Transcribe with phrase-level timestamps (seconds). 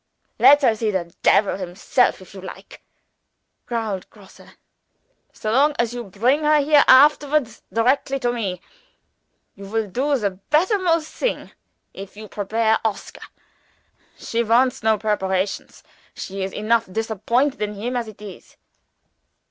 [0.39, 2.81] "Let her see the devil himself if you like,"
[3.67, 4.41] growled Grosse,
[5.31, 8.61] "so long as you bring her here afterwards directly to me.
[9.53, 11.51] You will do the bettermost thing,
[11.93, 13.21] if you prepare Oscar.
[14.17, 15.83] She wants no preparations!
[16.15, 18.57] She is enough disappointed in him as it is!"